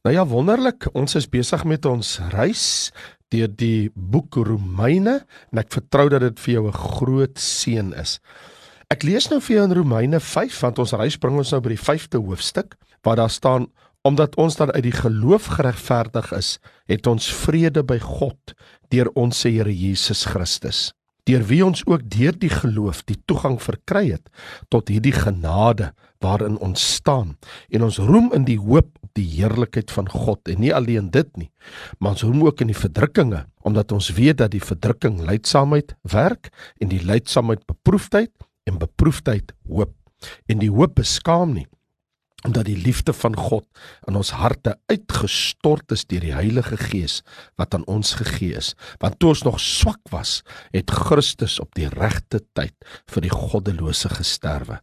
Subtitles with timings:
[0.00, 0.86] Nou ja, wonderlik.
[0.96, 2.88] Ons is besig met ons reis
[3.28, 5.18] deur die boek Romeine
[5.52, 8.18] en ek vertrou dat dit vir jou 'n groot seën is.
[8.88, 11.76] Ek lees nou vir jou in Romeine 5 want ons reis bring ons nou by
[11.76, 13.66] die 5de hoofstuk waar daar staan
[14.02, 16.58] omdat ons dan uit die geloof geregverdig is,
[16.88, 18.54] het ons vrede by God
[18.88, 20.92] deur ons Here Jesus Christus.
[21.24, 24.28] Deur wie ons ook deur die geloof die toegang verkry het
[24.70, 27.36] tot hierdie genade waarin ons staan
[27.68, 31.30] en ons roem in die hoop op die heerlikheid van God en nie alleen dit
[31.36, 31.50] nie
[31.98, 36.52] maar ons roem ook in die verdrukkinge omdat ons weet dat die verdrukking lydsaamheid werk
[36.80, 38.32] en die lydsaamheid beproefdheid
[38.68, 39.94] en beproefdheid hoop
[40.52, 41.66] en die hoop beskaam nie
[42.46, 43.66] omdat die liefde van God
[44.08, 47.20] in ons harte uitgestort is deur die Heilige Gees
[47.60, 48.72] wat aan ons gegee is.
[49.02, 50.40] Want toe ons nog swak was,
[50.72, 52.74] het Christus op die regte tyd
[53.12, 54.80] vir die goddelose gesterwe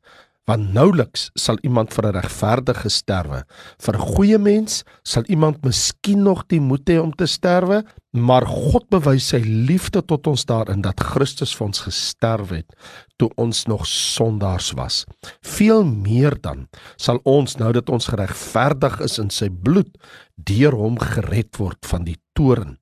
[0.47, 3.43] want nouliks sal iemand vir 'n regverdige sterwe.
[3.79, 7.83] Vir 'n goeie mens sal iemand miskien nog die moed hê om te sterwe,
[8.13, 12.75] maar God bewys sy liefde tot ons daarin dat Christus vir ons gesterf het
[13.17, 15.05] toe ons nog sondaars was.
[15.41, 19.97] Veel meer dan sal ons nou dat ons geregverdig is in sy bloed
[20.35, 22.77] deur hom gered word van die toorn.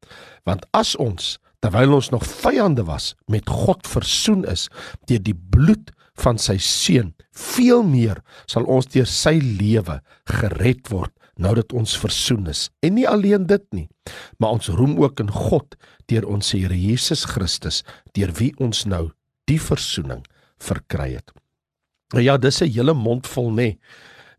[0.46, 4.68] Want as ons terwyl ons nog vyande was met God versoen is
[5.08, 7.14] deur die bloed van sy seun.
[7.32, 12.70] Veel meer sal ons deur sy lewe gered word nou dat ons versoen is.
[12.80, 13.88] En nie alleen dit nie,
[14.40, 15.76] maar ons roem ook in God
[16.12, 17.84] deur ons Here Jesus Christus,
[18.16, 19.10] deur wie ons nou
[19.50, 20.24] die versoening
[20.62, 21.34] verkry het.
[22.14, 23.78] Nou ja, dis 'n hele mond vol nê.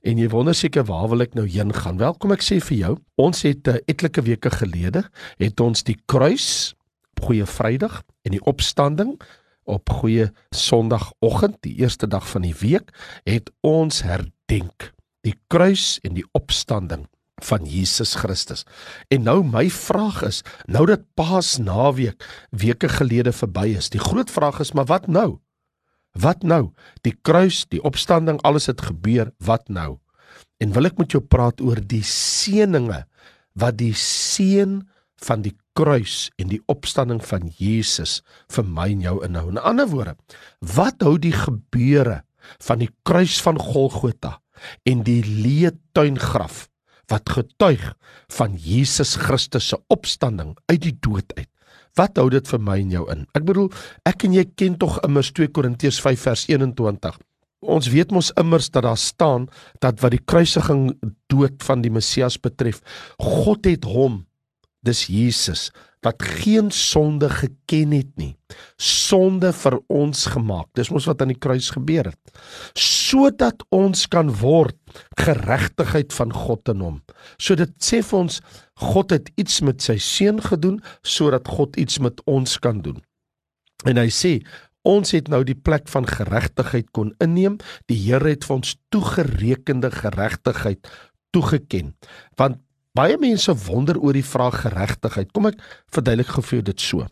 [0.02, 1.98] En jy wonder seker waar wil ek nou heen gaan?
[1.98, 5.98] Welkom ek sê vir jou, ons het 'n uh, etlike weke gelede het ons die
[6.06, 6.74] kruis
[7.20, 9.18] Goeie Vrydag en die opstanding
[9.66, 12.92] op goeie Sondagoggend, die eerste dag van die week,
[13.26, 14.92] het ons herdenk
[15.26, 17.06] die kruis en die opstanding
[17.44, 18.64] van Jesus Christus.
[19.12, 24.62] En nou my vraag is, nou dat Paasnaweek weke gelede verby is, die groot vraag
[24.64, 25.38] is, maar wat nou?
[26.16, 26.70] Wat nou?
[27.04, 29.98] Die kruis, die opstanding, alles het gebeur, wat nou?
[30.62, 33.02] En wil ek met jou praat oor die seëninge
[33.56, 34.80] wat die seën
[35.26, 38.20] van die kruis en die opstanding van Jesus
[38.52, 39.48] vir my en jou inhou.
[39.52, 40.16] In ander woorde,
[40.76, 42.22] wat hou die gebeure
[42.62, 44.38] van die kruis van Golgotha
[44.88, 46.66] en die leë tuingraf
[47.10, 47.84] wat getuig
[48.34, 51.50] van Jesus Christus se opstanding uit die dood uit?
[51.96, 53.24] Wat hou dit vir my en jou in?
[53.36, 53.70] Ek bedoel,
[54.04, 57.16] ek en jy ken tog immers 2 Korintiërs 5 vers 21.
[57.66, 59.46] Ons weet mos immers dat daar staan
[59.80, 60.90] dat wat die kruisiging
[61.32, 62.82] dood van die Messias betref,
[63.16, 64.26] God het hom
[64.86, 65.68] dis Jesus
[66.06, 68.34] wat geen sonde geken het nie.
[68.78, 70.68] Sonde vir ons gemaak.
[70.78, 72.36] Dis mos wat aan die kruis gebeur het.
[72.78, 74.76] Sodat ons kan word
[75.18, 77.00] geregtigheid van God in hom.
[77.42, 78.38] So dit sê vir ons
[78.78, 83.00] God het iets met sy seun gedoen sodat God iets met ons kan doen.
[83.88, 84.38] En hy sê
[84.86, 87.58] ons het nou die plek van geregtigheid kon inneem.
[87.90, 90.86] Die Here het vir ons toegerekende geregtigheid
[91.34, 91.96] toegeken
[92.38, 92.62] want
[92.96, 95.32] Baie mense wonder oor die vraag geregtigheid.
[95.34, 95.60] Kom ek
[95.92, 97.06] verduidelik gou vir jou dit so.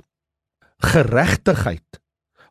[0.84, 2.00] Geregtigheid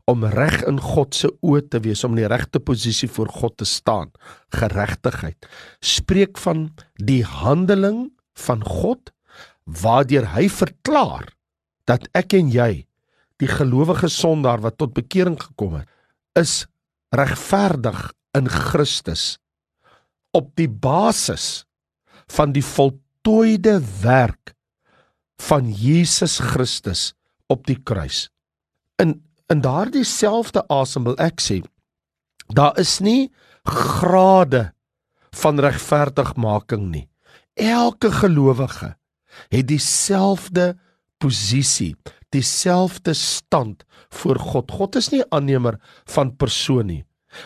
[0.09, 3.55] om reg in God se oë te wees, om in die regte posisie voor God
[3.61, 4.11] te staan.
[4.55, 5.47] Geregtigheid
[5.83, 6.67] spreek van
[6.99, 8.09] die handeling
[8.45, 9.13] van God
[9.63, 11.29] waardeur hy verklaar
[11.87, 12.83] dat ek en jy
[13.41, 15.87] die gelowige sondaar wat tot bekering gekom het,
[16.39, 16.65] is
[17.15, 19.37] regverdig in Christus
[20.35, 21.63] op die basis
[22.33, 24.53] van die vol voltooide werk
[25.39, 27.13] van Jesus Christus
[27.47, 28.29] op die kruis.
[28.99, 31.61] In in daardie selfde asem wil ek sê
[32.55, 33.31] daar is nie
[33.63, 34.73] grade
[35.39, 37.07] van regverdigmaking nie.
[37.55, 38.95] Elke gelowige
[39.51, 40.73] het dieselfde
[41.19, 41.95] posisie,
[42.31, 44.71] dieselfde stand voor God.
[44.71, 47.03] God is nie aanneemer van persoon nie.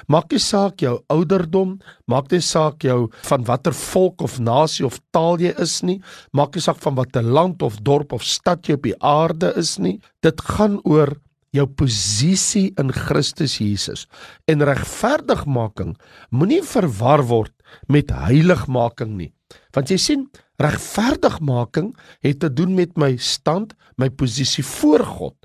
[0.08, 1.78] Maak nie saak jou ouderdom,
[2.08, 6.00] maak nie saak jou van watter volk of nasie of taal jy is nie,
[6.34, 9.78] maak nie saak van watter land of dorp of stad jy op die aarde is
[9.80, 9.98] nie.
[10.26, 11.16] Dit gaan oor
[11.56, 14.06] jou posisie in Christus Jesus.
[14.50, 15.96] En regverdigmaking
[16.32, 17.54] moenie verwar word
[17.92, 19.32] met heiligmaking nie.
[19.76, 20.28] Want jy sien,
[20.62, 21.94] regverdigmaking
[22.26, 25.36] het te doen met my stand, my posisie voor God,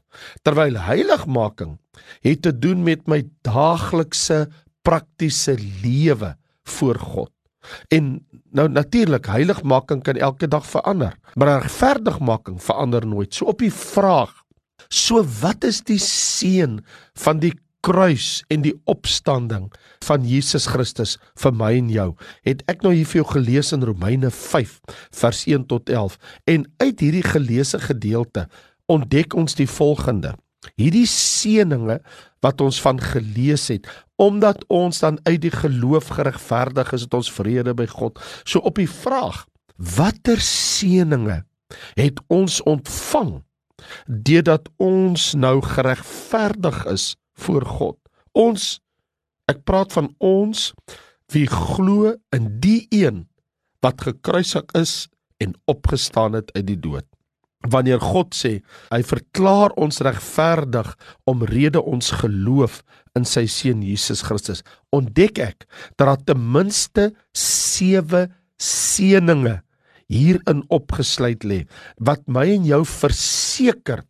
[0.42, 1.78] terwyl heiligmaking
[2.24, 4.46] het te doen met my daaglikse
[4.82, 7.30] praktiese lewe voor God.
[7.94, 13.34] En nou natuurlik heiligmaking kan elke dag verander, maar regverdigmaking verander nooit.
[13.34, 14.34] So op die vraag,
[14.88, 16.80] so wat is die seën
[17.14, 19.66] van die kruis en die opstanding
[20.06, 22.08] van Jesus Christus vir my en jou.
[22.46, 24.78] Het ek nou hier vir jou gelees in Romeine 5
[25.18, 26.18] vers 1 tot 11
[26.50, 28.46] en uit hierdie geleesde gedeelte
[28.92, 30.34] ontdek ons die volgende.
[30.78, 31.98] Hierdie seëninge
[32.42, 33.88] wat ons van gelees het,
[34.20, 38.20] omdat ons dan uit die geloof geregverdig is, het ons vrede by God.
[38.46, 39.44] So op die vraag,
[39.76, 41.42] watter seëninge
[41.98, 43.40] het ons ontvang
[44.06, 47.12] deurdat ons nou geregverdig is
[47.42, 47.98] voor God?
[48.38, 48.78] Ons
[49.50, 50.70] ek praat van ons
[51.34, 53.24] wie glo in die een
[53.82, 55.08] wat gekruisig is
[55.42, 57.11] en opgestaan het uit die dood
[57.70, 58.60] wanneer God sê
[58.90, 60.94] hy verklaar ons regverdig
[61.30, 62.80] omrede ons geloof
[63.18, 64.64] in sy seun Jesus Christus
[64.94, 65.66] ontdek ek
[65.96, 68.26] dat daar ten minste 7
[68.62, 69.60] seëninge
[70.12, 71.62] hierin opgesluit lê
[72.00, 74.02] wat my en jou verseker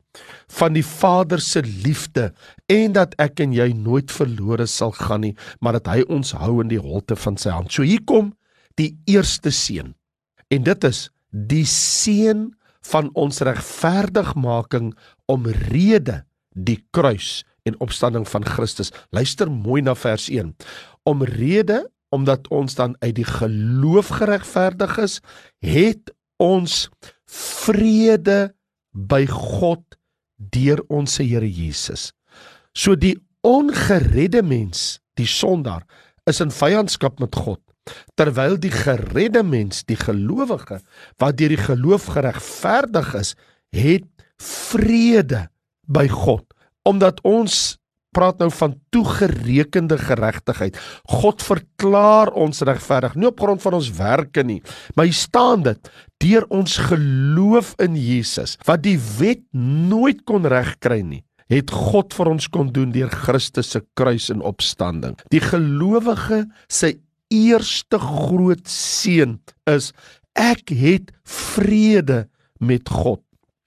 [0.52, 2.30] van die Vader se liefde
[2.72, 6.60] en dat ek en jy nooit verlore sal gaan nie maar dat hy ons hou
[6.64, 7.72] in die holte van sy hand.
[7.72, 8.32] So hier kom
[8.80, 9.92] die eerste seën.
[10.52, 12.50] En dit is die seën
[12.90, 14.92] van ons regverdigmaking
[15.30, 16.22] omrede
[16.54, 18.92] die kruis en opstanding van Christus.
[19.10, 20.54] Luister mooi na vers 1.
[21.08, 25.14] Omrede omdat ons dan uit die geloof geregverdig is,
[25.64, 26.90] het ons
[27.32, 28.52] vrede
[28.92, 29.96] by God
[30.36, 32.10] deur ons Here Jesus.
[32.76, 35.86] So die ongeredde mens, die sondaar,
[36.28, 37.62] is in vyandskap met God
[38.18, 40.80] terwyl die geredde mens, die gelowige
[41.22, 43.34] wat deur die geloof geregverdig is,
[43.74, 44.08] het
[44.42, 45.46] vrede
[45.86, 46.46] by God
[46.88, 47.76] omdat ons
[48.12, 50.76] praat nou van toegerekende geregtigheid.
[51.08, 54.60] God verklaar ons regverdig nie op grond van ons werke nie,
[54.92, 55.92] maar hy staan dit
[56.22, 62.30] deur ons geloof in Jesus wat die wet nooit kon regkry nie het God vir
[62.32, 65.18] ons kon doen deur Christus se kruis en opstanding.
[65.34, 66.94] Die gelowige se
[67.32, 69.38] eerste groot seën
[69.70, 69.92] is
[70.38, 72.26] ek het vrede
[72.60, 73.22] met God.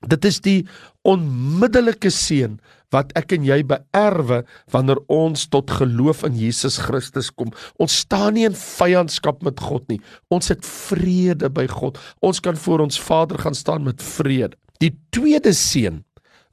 [0.06, 0.62] Dit is die
[1.06, 2.58] onmiddellike seën
[2.94, 7.52] wat ek en jy beerwe wanneer ons tot geloof in Jesus Christus kom.
[7.82, 10.00] Ons staan nie in vyandskap met God nie.
[10.34, 12.00] Ons het vrede by God.
[12.26, 14.56] Ons kan voor ons Vader gaan staan met vrede.
[14.84, 16.04] Die tweede seën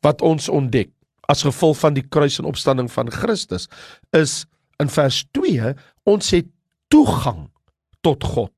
[0.02, 0.90] wat ons ontdek
[1.30, 3.68] as gevolg van die kruis en opstanding van Christus
[4.16, 4.42] is
[4.82, 5.74] in vers 2
[6.10, 6.48] ons het
[6.92, 7.48] toegang
[8.04, 8.52] tot God.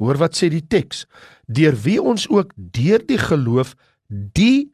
[0.00, 1.04] Hoor wat sê die teks?
[1.46, 3.76] Deur wie ons ook deur die geloof
[4.08, 4.72] die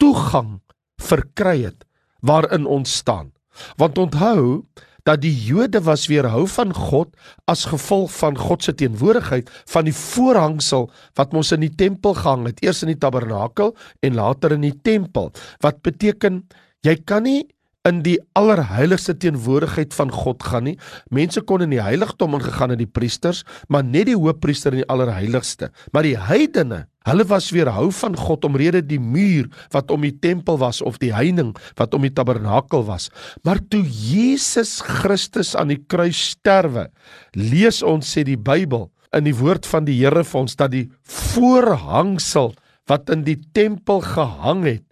[0.00, 0.60] toegang
[1.00, 1.84] verkry het
[2.24, 3.32] waarin ons staan.
[3.80, 4.64] Want onthou
[5.08, 7.14] dat die Jode was weerhou van God
[7.50, 12.46] as gevolg van God se teenwoordigheid van die voorhangsel wat mos in die tempel gehang
[12.50, 15.32] het, eers in die tabernakel en later in die tempel.
[15.64, 16.44] Wat beteken
[16.86, 17.42] jy kan nie
[17.88, 20.76] in die allerheiligste teenwoordigheid van God gaan nie.
[21.08, 23.42] Mense kon in die heiligdom ingegaan het die priesters,
[23.72, 25.70] maar net die hoofpriester in die allerheiligste.
[25.94, 30.60] Maar die heidene, hulle was weerhou van God omrede die muur wat om die tempel
[30.60, 33.08] was of die heining wat om die tabernakel was.
[33.48, 36.90] Maar toe Jesus Christus aan die kruis sterwe,
[37.32, 40.90] lees ons sê die Bybel in die woord van die Here vir ons dat die
[41.08, 42.52] voorhangsel
[42.90, 44.84] wat in die tempel gehang het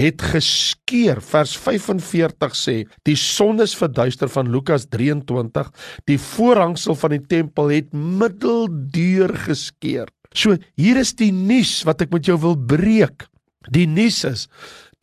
[0.00, 1.20] het geskeur.
[1.24, 2.76] Vers 45 sê
[3.08, 5.70] die son is verduister van Lukas 23
[6.10, 10.08] die voorhangsel van die tempel het middeldeur geskeur.
[10.34, 13.26] So hier is die nuus wat ek met jou wil breek.
[13.70, 14.46] Die nuus is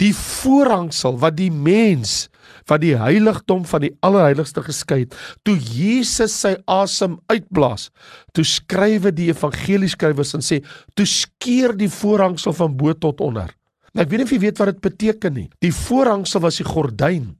[0.01, 2.27] die voorhangsel wat die mens
[2.69, 5.15] wat die heiligdom van die allerheiligste geskei het
[5.47, 7.89] toe Jesus sy asem uitblaas
[8.37, 10.61] toe skrywe die evangelieskrywers en sê
[10.97, 13.56] toe skeur die voorhangsel van bo tot onder
[13.97, 15.47] Nou ek weet nie of jy weet wat dit beteken nie.
[15.65, 17.31] Die voorhangsel was die gordyn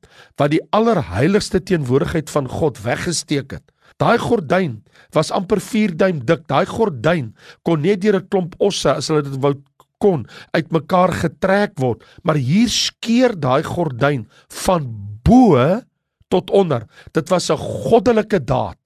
[0.41, 3.65] wat die allerheiligste teenwoordigheid van God weggesteek het.
[4.01, 4.79] Daai gordyn
[5.13, 6.47] was amper 4 duim dik.
[6.49, 9.53] Daai gordyn kon net deur 'n klomp osse as hulle dit wou
[10.01, 14.89] kon uitmekaar getrek word, maar hier skeur daai gordyn van
[15.21, 15.81] bo
[16.29, 16.87] tot onder.
[17.13, 18.81] Dit was 'n goddelike daad.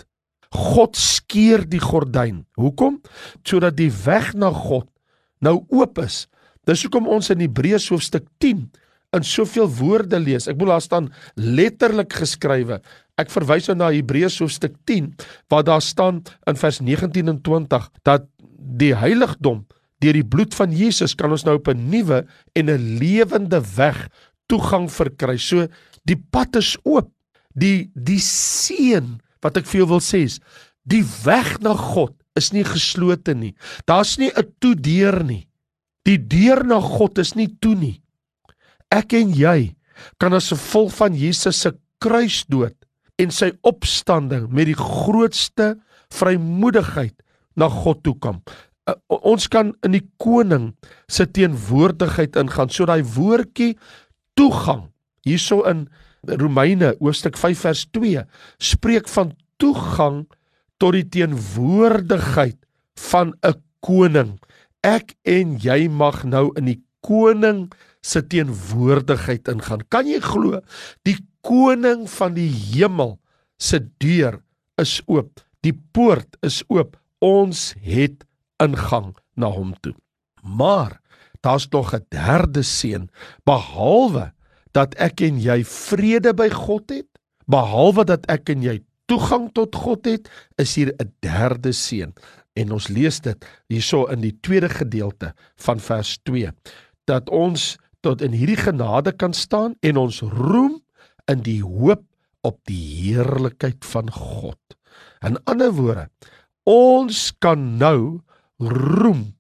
[0.51, 2.45] God skeur die gordyn.
[2.59, 3.01] Hoekom?
[3.43, 4.89] Sodat die weg na God
[5.39, 6.27] nou oop is
[6.69, 8.69] Dis hoekom ons in Hebreërs hoofstuk 10
[9.17, 10.47] in soveel woorde lees.
[10.47, 12.79] Ek bedoel daar staan letterlik geskrywe.
[13.19, 15.11] Ek verwys nou na Hebreërs hoofstuk 10
[15.51, 18.27] waar daar staan in vers 19 en 20 dat
[18.81, 19.65] die heiligdom
[20.01, 22.25] deur die bloed van Jesus kan ons nou op 'n nuwe
[22.55, 24.09] en 'n lewende weg
[24.47, 25.37] toegang verkry.
[25.37, 25.67] So
[26.05, 27.11] die pad is oop.
[27.53, 30.39] Die die seën wat ek vir jou wil sê is
[30.83, 33.53] die weg na God is nie geslote nie.
[33.85, 35.47] Daar's nie 'n toedeur nie.
[36.07, 37.97] Die deur na God is nie toe nie.
[38.91, 39.73] Ek en jy
[40.21, 42.75] kan as gevolg van Jesus se kruisdood
[43.21, 45.75] en sy opstanding met die grootste
[46.11, 47.15] vrymoedigheid
[47.59, 48.41] na God toe kom.
[48.89, 50.71] Uh, ons kan in die koning
[51.11, 52.71] se teenwoordigheid ingaan.
[52.73, 53.75] So daai woordjie
[54.39, 54.87] toegang
[55.27, 55.85] hierso in
[56.25, 58.25] Romeine hoofstuk 5 vers 2
[58.61, 60.23] spreek van toegang
[60.81, 62.57] tot die teenwoordigheid
[63.09, 64.37] van 'n koning.
[64.81, 67.69] Ek en jy mag nou in die koning
[68.01, 69.83] se teenwoordigheid ingaan.
[69.93, 70.61] Kan jy glo?
[71.05, 73.19] Die koning van die hemel
[73.61, 74.39] se deur
[74.81, 75.41] is oop.
[75.61, 76.97] Die poort is oop.
[77.21, 78.25] Ons het
[78.61, 79.93] ingang na hom toe.
[80.41, 80.97] Maar
[81.45, 83.09] daar's nog 'n derde seën
[83.45, 84.33] behalwe
[84.71, 87.07] dat ek en jy vrede by God het,
[87.45, 92.13] behalwe dat ek en jy toegang tot God het, is hier 'n derde seën.
[92.59, 96.51] En ons lees dit hierso in die tweede gedeelte van vers 2
[97.09, 100.79] dat ons tot in hierdie genade kan staan en ons roem
[101.31, 102.03] in die hoop
[102.45, 104.59] op die heerlikheid van God.
[105.21, 106.07] In ander woorde,
[106.65, 108.21] ons kan nou
[108.57, 109.31] roem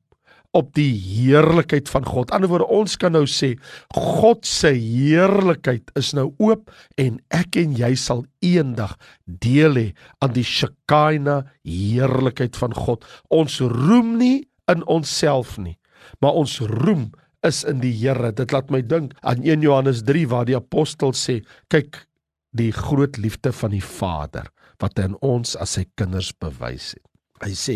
[0.57, 2.31] op die heerlikheid van God.
[2.31, 3.53] Aan die ander woorde, ons kan nou sê
[3.95, 9.87] God se heerlikheid is nou oop en ek en jy sal eendag deel hê
[10.19, 13.07] aan die Shekinah heerlikheid van God.
[13.31, 14.37] Ons roem nie
[14.71, 15.77] in onsself nie,
[16.23, 17.09] maar ons roem
[17.47, 18.33] is in die Here.
[18.35, 21.39] Dit laat my dink aan 1 Johannes 3 waar die apostel sê,
[21.71, 22.03] kyk
[22.51, 24.51] die groot liefde van die Vader
[24.83, 27.05] wat hy aan ons as sy kinders bewys het.
[27.41, 27.75] Hy sê,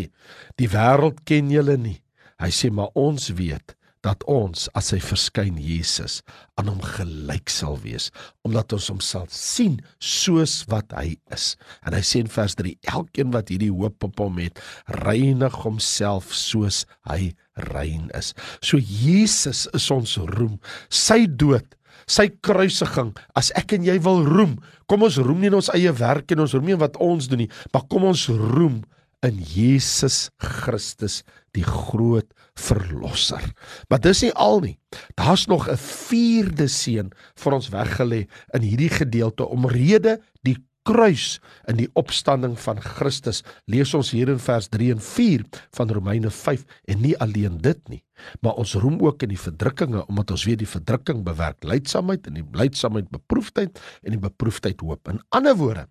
[0.60, 2.00] die wêreld ken julle nie
[2.42, 3.76] Hy sê maar ons weet
[4.06, 6.20] dat ons as hy verskyn Jesus
[6.60, 8.12] aan hom gelyk sal wees
[8.46, 11.56] omdat ons hom sal sien soos wat hy is.
[11.88, 14.62] En hy sê in vers 3 elkeen wat hierdie hoop op hom het,
[15.02, 17.34] reinig homself soos hy
[17.72, 18.34] rein is.
[18.62, 20.60] So Jesus is ons roem.
[20.94, 21.74] Sy dood
[22.06, 24.58] sy kruisiging as ek en jy wil roem
[24.90, 27.42] kom ons roem nie in ons eie werk en ons roem nie wat ons doen
[27.46, 28.84] nie maar kom ons roem
[29.26, 31.24] in Jesus Christus
[31.56, 32.28] die groot
[32.60, 33.44] verlosser.
[33.90, 34.78] Maar dis nie al nie.
[35.16, 41.80] Daar's nog 'n vierde seën vir ons weggelê in hierdie gedeelte omrede die kruis in
[41.80, 43.42] die opstanding van Christus.
[43.72, 45.44] Lees ons hier in vers 3 en 4
[45.78, 48.02] van Romeine 5 en nie alleen dit nie,
[48.42, 52.40] maar ons roem ook in die verdrukkinge omdat ons weet die verdrukking bewerk lydsaamheid en
[52.40, 55.10] die lydsaamheid beproefdheid en die beproefdheid hoop.
[55.10, 55.88] In ander woorde,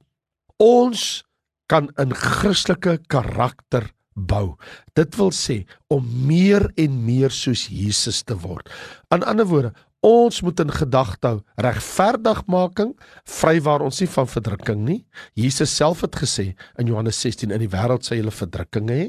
[0.62, 1.24] ons
[1.66, 4.54] kan in Christelike karakter bou.
[4.94, 8.70] Dit wil sê om meer en meer soos Jesus te word.
[9.10, 9.72] Aan ander woorde,
[10.04, 12.92] ons moet in gedagte hou regverdigmaking
[13.38, 14.98] vry waar ons nie van verdrukking nie.
[15.38, 19.06] Jesus self het gesê in Johannes 16 in die wêreld sal julle verdrukkinge hê,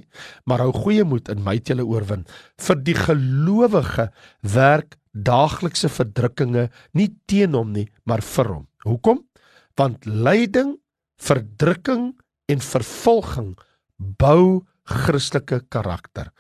[0.48, 2.24] maar hou goeie moed en my julle oorwin.
[2.62, 4.10] Vir die gelowige
[4.56, 8.66] werk daaglikse verdrukkinge nie teen hom nie, maar vir hom.
[8.88, 9.24] Hoekom?
[9.80, 10.76] Want lyding,
[11.20, 12.14] verdrukking
[12.52, 13.56] en vervolging
[13.98, 16.32] bou Christelike karakter.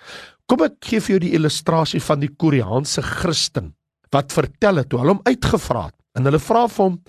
[0.46, 3.74] Kom ek gee vir jou die illustrasie van die Koreaanse Christen
[4.14, 7.00] wat vertel het toe hulle hom uitgevra het en hulle vra vir hom: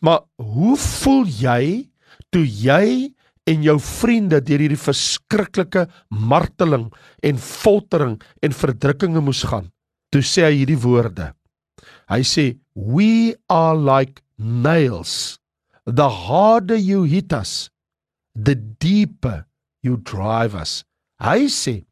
[0.00, 1.88] "Maar hoe voel jy
[2.30, 3.14] toe jy
[3.48, 6.86] en jou vriende deur hierdie verskriklike marteling
[7.22, 9.70] en foltering en verdrukkinge moes gaan?"
[10.12, 11.34] Toe sê hy hierdie woorde.
[12.08, 15.38] Hy sê: "We are like nails.
[15.84, 17.70] The harder you hit us,
[18.34, 19.47] the deeper
[19.82, 20.84] you drive us.
[21.20, 21.82] Hy sê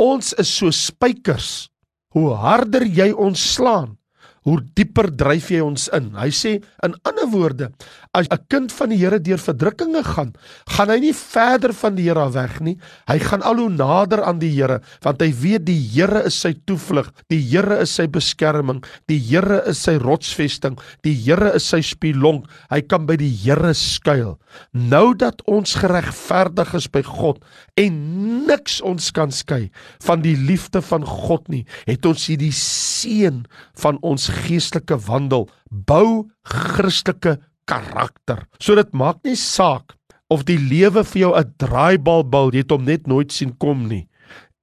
[0.00, 1.68] ons is so spykers.
[2.14, 3.96] Hoe harder jy ons slaan,
[4.44, 6.10] hoe dieper dryf jy ons in.
[6.16, 7.70] Hy sê in ander woorde,
[8.12, 10.32] as 'n kind van die Here deur verdrukkinge gaan,
[10.68, 12.76] gaan hy nie verder van die Here af weg nie.
[13.08, 16.54] Hy gaan al hoe nader aan die Here, want hy weet die Here is sy
[16.66, 21.80] toevlug, die Here is sy beskerming, die Here is sy rotsvesting, die Here is sy
[21.80, 22.46] spilonk.
[22.70, 24.38] Hy kan by die Here skuil.
[24.72, 27.42] Nou dat ons geregverdig is by God
[27.76, 29.70] en niks ons kan skei
[30.04, 33.42] van die liefde van God nie, het ons hierdie seën
[33.82, 37.38] van ons geestelike wandel bou Christelike
[37.68, 38.44] karakter.
[38.60, 39.96] So dit maak nie saak
[40.32, 43.88] of die lewe vir jou 'n draaibal bal, jy het hom net nooit sien kom
[43.88, 44.08] nie.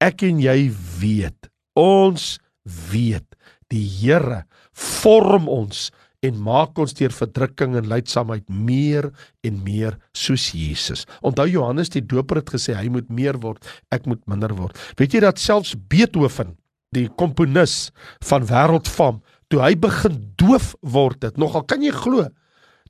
[0.02, 3.26] Ek en jy weet, ons weet,
[3.70, 9.10] die Here vorm ons en maak ons deur verdrukking en lydsaamheid meer
[9.48, 11.06] en meer soos Jesus.
[11.26, 14.78] Onthou Johannes die Doper het gesê hy moet meer word, ek moet minder word.
[14.98, 16.58] Weet jy dat selfs Beethoven,
[16.94, 17.92] die komponis
[18.28, 19.22] van wêreldfam,
[19.52, 22.28] toe hy begin doof word het, nogal kan jy glo,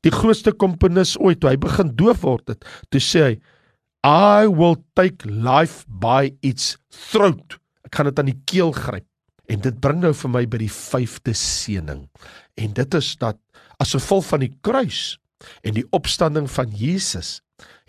[0.05, 3.33] die grootste komponis ooit, toe hy begin doof word het, toe sê hy,
[4.07, 7.59] I will take life by its throat.
[7.85, 9.05] Ek gaan dit aan die keel gryp.
[9.51, 12.07] En dit bring nou vir my by die vyfde seëning.
[12.57, 13.37] En dit is dat
[13.81, 15.19] as gevolg van die kruis
[15.65, 17.39] en die opstanding van Jesus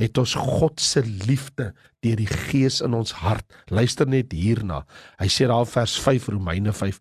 [0.01, 1.71] het ons God se liefde
[2.05, 3.47] deur die Gees in ons hart.
[3.73, 4.83] Luister net hierna.
[5.21, 6.99] Hy sê daar vers 5 Romeine 5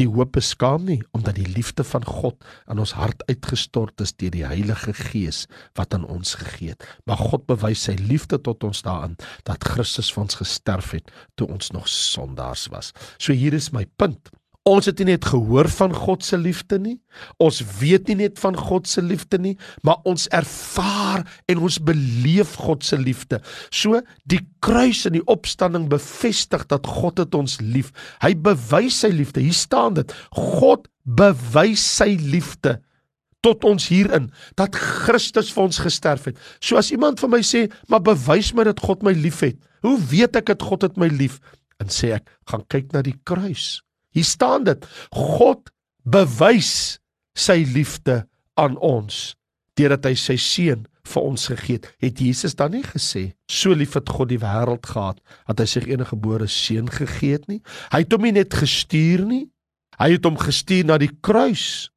[0.00, 4.32] Die hoop beskaam nie omdat die liefde van God in ons hart uitgestort is deur
[4.32, 5.42] die Heilige Gees
[5.76, 6.86] wat aan ons gegee het.
[7.04, 11.50] Maar God bewys sy liefde tot ons daarin dat Christus vir ons gesterf het toe
[11.52, 12.94] ons nog sondaars was.
[13.18, 14.32] So hier is my punt.
[14.68, 16.98] Ons het nie net gehoor van God se liefde nie.
[17.40, 19.54] Ons weet nie net van God se liefde nie,
[19.86, 23.40] maar ons ervaar en ons beleef God se liefde.
[23.72, 27.88] So die kruis en die opstanding bevestig dat God het ons lief.
[28.20, 29.40] Hy bewys sy liefde.
[29.40, 30.12] Hier staan dit.
[30.36, 32.76] God bewys sy liefde
[33.40, 34.28] tot ons hierin
[34.60, 36.40] dat Christus vir ons gesterf het.
[36.60, 40.36] So as iemand vir my sê, "Maar bewys my dat God my liefhet." Hoe weet
[40.36, 41.40] ek dat God het my lief?
[41.80, 43.80] En sê ek, "Gaan kyk na die kruis."
[44.14, 45.70] Hier staan dit: God
[46.02, 47.00] bewys
[47.36, 48.24] sy liefde
[48.58, 49.36] aan ons
[49.78, 51.86] deurdat hy sy seun vir ons gegee het.
[52.02, 55.84] Het Jesus dan nie gesê so lief het God die wêreld gehad dat hy sy
[55.86, 57.60] enige gebore seun gegee het nie?
[57.94, 59.46] Hy het hom nie net gestuur nie.
[60.00, 61.90] Hy het hom gestuur na die kruis.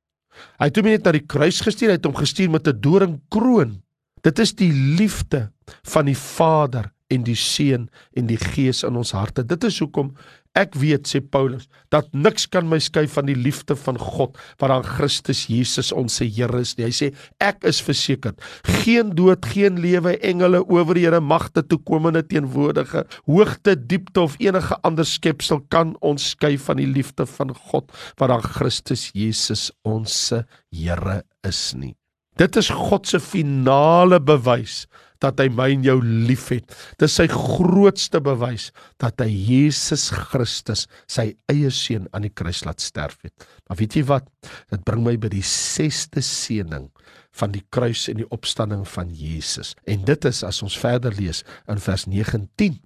[0.59, 2.79] Hy het hom nie net na die kruis gestuur, hy het hom gestuur met 'n
[2.81, 3.81] doringkroon.
[4.23, 5.51] Dit is die liefde
[5.83, 9.43] van die Vader en die Seun en die Gees in ons harte.
[9.45, 10.15] Dit is hoekom
[10.53, 14.69] Ek weet sê Paulus dat niks kan my skei van die liefde van God wat
[14.69, 16.85] aan Christus Jesus ons se Here is nie.
[16.85, 17.09] Hy sê
[17.41, 18.35] ek is verseker
[18.83, 25.63] geen dood, geen lewe, engele, owerhede, magte, toekomende teenwoordige, hoogte, diepte of enige ander skepsel
[25.73, 27.89] kan ons skei van die liefde van God
[28.21, 31.95] wat aan Christus Jesus ons se Here is nie.
[32.37, 34.83] Dit is God se finale bewys
[35.23, 36.69] dat hy my en jou liefhet.
[37.01, 38.69] Dis sy grootste bewys
[39.01, 43.47] dat hy Jesus Christus, sy eie seun aan die kruis laat sterf het.
[43.67, 44.29] Maar weet jy wat?
[44.71, 46.89] Dit bring my by die 6ste seëning
[47.33, 49.73] van die kruis en die opstanding van Jesus.
[49.89, 52.81] En dit is as ons verder lees in vers 19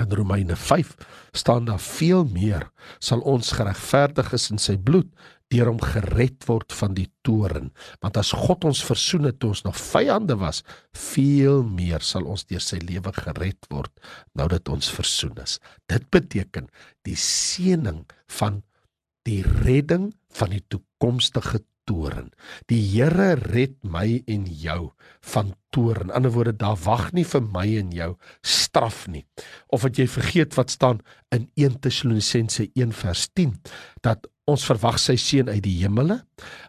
[0.00, 0.94] in Romeine 5
[1.36, 5.10] staan daar veel meer sal ons geregverdig is in sy bloed
[5.52, 7.70] deur hom gered word van die toren.
[8.02, 10.62] Want as God ons versoen het toe ons nog vyande was,
[10.96, 13.92] veel meer sal ons deur sy lewe gered word
[14.38, 15.58] nou dat ons versoen is.
[15.90, 16.70] Dit beteken
[17.06, 18.04] die seëning
[18.38, 18.62] van
[19.28, 22.30] die redding van die toekomstige toren.
[22.70, 24.92] Die Here red my en jou
[25.34, 26.10] van toren.
[26.10, 28.10] In ander woorde, daar wag nie vir my en jou
[28.46, 29.24] straf nie.
[29.68, 31.02] Of wat jy vergeet wat staan
[31.34, 33.56] in 1 Tessalonisense 1 vers 10
[34.06, 36.20] dat ons verwag sy seun uit die hemele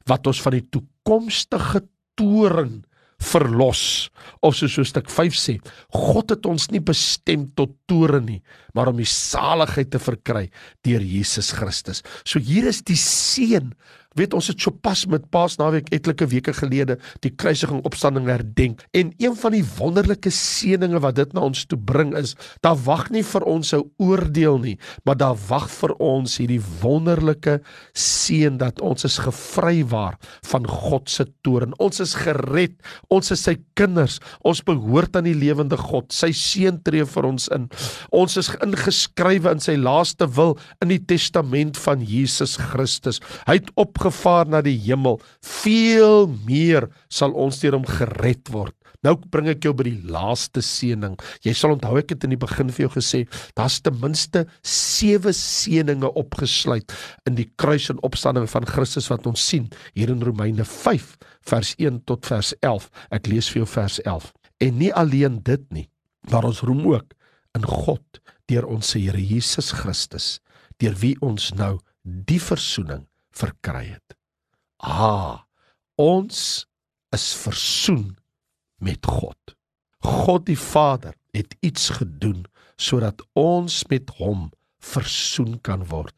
[0.09, 1.83] wat ons van die toekomstige
[2.19, 2.81] toren
[3.23, 4.09] verlos.
[4.43, 5.57] Of so so stuk 5 sê
[5.95, 8.41] God het ons nie bestem tot toren nie
[8.73, 10.47] maar om die saligheid te verkry
[10.85, 12.01] deur Jesus Christus.
[12.25, 13.73] So hier is die seun
[14.15, 18.83] weet ons het sopas met Paasnaweek etlike weke gelede die kruisiging opstanding herdenk.
[18.93, 23.09] En een van die wonderlike seëninge wat dit na ons toe bring is daar wag
[23.11, 27.59] nie vir ons 'n oordeel nie maar daar wag vir ons hierdie wonderlike
[27.97, 30.17] seën dat ons is gevrywaar
[30.49, 31.75] van God se toorn.
[31.83, 32.75] Ons is gered.
[33.13, 34.19] Ons is sy kinders.
[34.47, 36.11] Ons behoort aan die lewende God.
[36.13, 37.67] Sy seën tree vir ons in.
[38.15, 43.21] Ons is ingeskrywe in sy laaste wil in die testament van Jesus Christus.
[43.47, 48.75] Hy het op opgevaar na die hemel, veel meer sal ons deur hom gered word.
[49.03, 51.15] Nou bring ek jou by die laaste seëning.
[51.43, 53.23] Jy sal onthou ek het in die begin vir jou gesê,
[53.55, 56.91] daar's ten minste 7 seëninge opgesluit
[57.27, 61.15] in die kruis en opstanding van Christus wat ons sien hier in Romeine 5
[61.51, 62.89] vers 1 tot vers 11.
[63.11, 64.31] Ek lees vir jou vers 11.
[64.63, 65.87] En nie alleen dit nie,
[66.31, 67.15] maar ons roem ook
[67.55, 70.37] in God deur ons Here Jesus Christus,
[70.79, 73.03] deur wie ons nou die verzoening
[73.37, 74.15] verkry het.
[74.83, 75.43] Ah,
[75.99, 76.65] ons
[77.15, 78.15] is versoen
[78.83, 79.55] met God.
[80.03, 82.43] God die Vader het iets gedoen
[82.75, 84.49] sodat ons met hom
[84.83, 86.13] versoen kan word.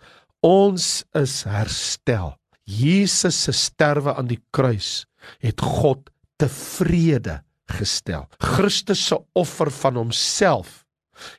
[0.46, 2.34] Ons is herstel.
[2.66, 5.06] Jesus se sterwe aan die kruis
[5.44, 6.10] het God
[6.42, 7.42] tevrede
[7.78, 8.26] gestel.
[8.42, 10.84] Christus se offer van homself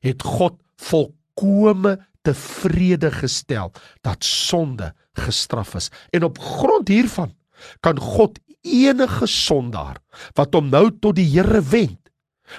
[0.05, 3.73] het God volkome tevrede gestel
[4.07, 5.91] dat sonde gestraf is.
[6.13, 7.35] En op grond hiervan
[7.81, 10.01] kan God enige sondaar
[10.37, 12.01] wat hom nou tot die Here wend,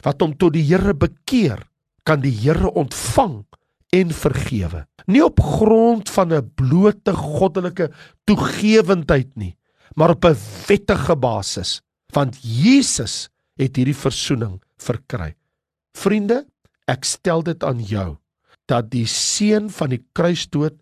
[0.03, 1.61] wat hom tot die Here bekeer,
[2.07, 3.43] kan die Here ontvang
[3.95, 4.85] en vergewe.
[5.07, 7.91] Nie op grond van 'n blote goddelike
[8.25, 9.55] toegewendheid nie,
[9.95, 11.81] maar op 'n wettige basis,
[12.13, 15.35] want Jesus het hierdie verzoening verkry.
[15.97, 16.45] Vriende,
[16.87, 18.17] ek stel dit aan jou
[18.67, 20.75] dat die seën van die kruisdood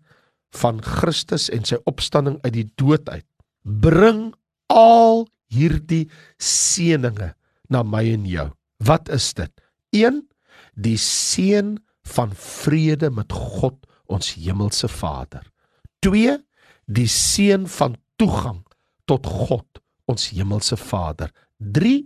[0.54, 3.26] van Christus en sy opstanding uit die dood uit
[3.62, 4.30] bring
[4.72, 6.06] al hierdie
[6.42, 7.32] seëninge
[7.70, 8.48] na my en jou.
[8.86, 9.52] Wat is dit?
[9.96, 10.22] 1
[10.76, 13.78] die seën van vrede met God
[14.12, 15.42] ons hemelse Vader.
[16.06, 16.36] 2
[16.86, 18.62] die seën van toegang
[19.10, 21.32] tot God ons hemelse Vader.
[21.58, 22.04] 3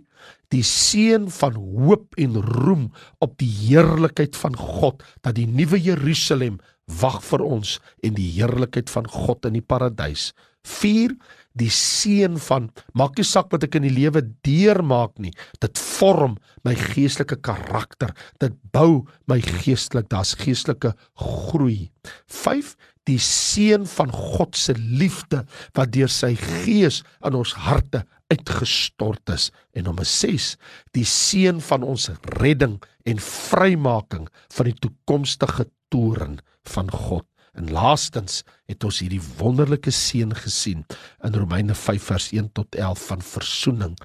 [0.51, 2.89] die seën van hoop en roem
[3.23, 6.59] op die heerlikheid van God dat die nuwe Jerusalem
[7.01, 10.31] wag vir ons en die heerlikheid van God in die paradys.
[10.67, 11.15] 4
[11.57, 15.33] die seën van maak nie saak wat ek in die lewe deurmaak nie.
[15.59, 18.13] Dit vorm my geestelike karakter.
[18.39, 20.07] Dit bou my geestelik.
[20.11, 21.91] Daar's geestelike groei.
[22.31, 22.75] 5
[23.09, 25.43] die seën van God se liefde
[25.75, 29.49] wat deur sy gees in ons harte uitgestort is.
[29.75, 30.53] En nommer 6
[30.95, 36.39] die seën van ons redding en vrymaking van die toekomstige toren
[36.71, 40.85] van God En laastens het ons hierdie wonderlike seën gesien
[41.25, 43.97] in Romeine 5 vers 1 tot 11 van verzoening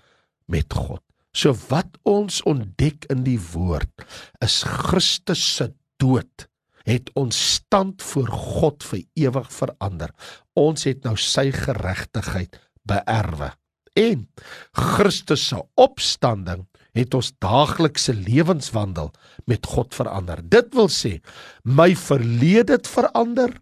[0.51, 1.03] met God.
[1.37, 4.07] So wat ons ontdek in die woord
[4.45, 5.71] is Christus se
[6.03, 6.49] dood
[6.87, 10.13] het ons stand voor God vir ewig verander.
[10.55, 13.51] Ons het nou sy geregtigheid beerwe.
[13.99, 14.29] En
[14.77, 16.63] Christus se opstanding
[17.01, 19.13] het ons daaglikse lewenswandel
[19.47, 20.43] met God verander.
[20.43, 21.19] Dit wil sê
[21.63, 23.53] my verlede het verander,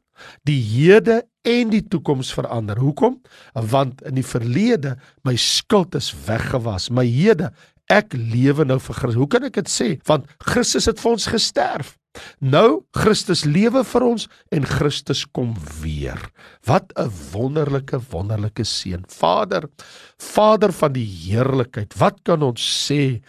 [0.46, 2.78] die hede en die toekoms verander.
[2.78, 3.18] Hoekom?
[3.52, 6.90] Want in die verlede my skuld is weggewas.
[6.94, 7.50] My hede,
[7.92, 9.20] ek lewe nou vir Christus.
[9.20, 9.88] Hoe kan ek dit sê?
[10.08, 11.96] Want Christus het vir ons gesterf.
[12.40, 16.20] Nou Christus lewe vir ons en Christus kom weer.
[16.66, 19.04] Wat 'n wonderlike wonderlike seën.
[19.08, 19.68] Vader,
[20.18, 23.22] Vader van die heerlikheid, wat kan ons sê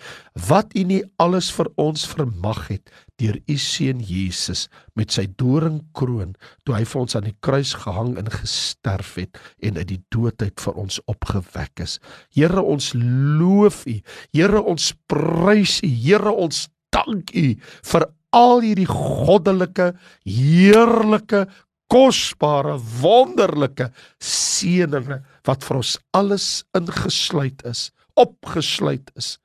[0.49, 6.35] wat U nie alles vir ons vermag het deur U seun Jesus met sy doringkroon
[6.65, 10.41] toe hy vir ons aan die kruis gehang en gesterf het en uit die dood
[10.41, 11.99] uit vir ons opgewek is.
[12.35, 14.01] Here, ons loof U.
[14.33, 15.87] Here, ons prys U.
[15.87, 17.47] Here, ons dank U
[17.91, 19.93] vir al hierdie goddelike,
[20.27, 21.45] heerlike,
[21.91, 23.91] kosbare, wonderlike
[24.23, 29.35] seëninge wat vir ons alles ingesluit is, opgesluit is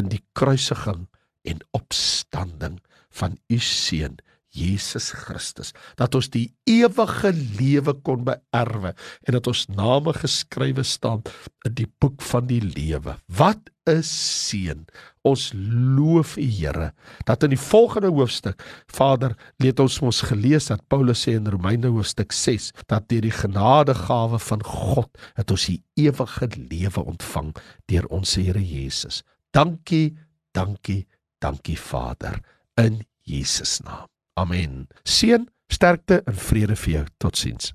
[0.00, 1.06] in die kruisiging
[1.48, 2.78] en opstanding
[3.12, 4.18] van u seun
[4.52, 11.24] Jesus Christus dat ons die ewige lewe kon beerwe en dat ons name geskrywe staan
[11.66, 13.16] in die boek van die lewe.
[13.32, 14.84] Wat 'n seën.
[15.22, 16.92] Ons loof U Here
[17.24, 21.90] dat in die volgende hoofstuk Vader leet ons mos gelees dat Paulus sê in Romeine
[21.94, 27.54] hoofstuk 6 dat deur die genadegawe van God het ons die ewige lewe ontvang
[27.86, 29.22] deur ons Here Jesus.
[29.50, 30.16] Dankie,
[30.52, 31.06] dankie,
[31.38, 32.40] dankie Vader
[32.76, 34.08] in Jesus naam.
[34.34, 34.88] Amen.
[35.04, 37.06] Seën, sterkte en vrede vir jou.
[37.18, 37.72] Totsiens.